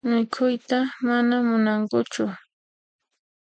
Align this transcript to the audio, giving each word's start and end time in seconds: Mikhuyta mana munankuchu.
Mikhuyta 0.13 0.79
mana 1.05 1.35
munankuchu. 1.47 2.23